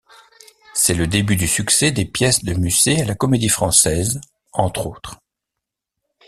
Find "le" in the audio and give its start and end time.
0.95-1.05